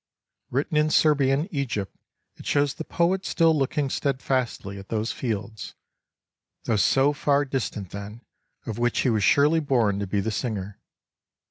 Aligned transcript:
Written 0.49 0.77
in 0.77 0.89
Ser 0.89 1.13
bia 1.13 1.31
and 1.31 1.47
Egypt, 1.51 1.95
it 2.35 2.47
shows 2.47 2.73
the 2.73 2.83
poet 2.83 3.23
still 3.23 3.55
looking 3.55 3.87
steadfastly 3.91 4.79
at 4.79 4.89
those 4.89 5.11
fields, 5.11 5.75
though 6.63 6.75
so 6.75 7.13
far 7.13 7.45
distant 7.45 7.91
then, 7.91 8.21
of 8.65 8.79
which 8.79 9.01
he 9.01 9.11
was 9.11 9.23
surely 9.23 9.59
born 9.59 9.99
to 9.99 10.07
be 10.07 10.19
the 10.19 10.31
singer. 10.31 10.79